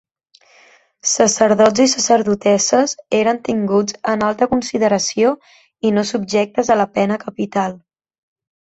[1.09, 5.37] Sacerdots i sacerdotesses eren tinguts en alta consideració
[5.91, 7.83] i no subjectes a la pena capital.